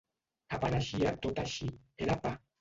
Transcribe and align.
«Apareixia 0.57 1.11
tot 1.27 1.43
així: 1.45 1.69
era 2.07 2.17
pa». 2.27 2.35